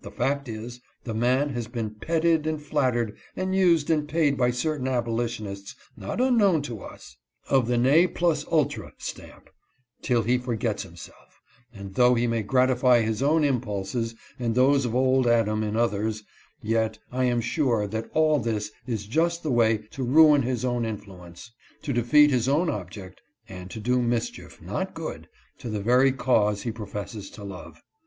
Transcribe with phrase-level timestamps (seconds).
[0.00, 4.50] The fact is, the man has been petted and flattered and used and paid by
[4.50, 7.18] certain abolitionists, not unknown to us,
[7.50, 9.50] of the ne plus ultra stamp,
[10.00, 11.42] till he forgets himself,
[11.74, 16.22] and though he may gratify his own impulses and those of old Adam in others,
[16.62, 20.84] yet I am sure that all this is just the way to ruin his own
[20.84, 21.52] influ ence,
[21.82, 26.62] to defeat his own object, and to do mischief, not good, to the very cause
[26.62, 27.82] he professes to love.